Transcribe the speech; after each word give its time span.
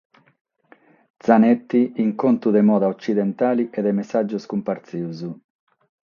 Zanetti 1.25 1.81
in 2.03 2.09
contu 2.23 2.49
de 2.55 2.63
moda 2.69 2.89
otzidentale 2.93 3.63
e 3.77 3.79
de 3.85 3.91
messàgios 3.99 4.47
cumpartzidos. 4.51 5.21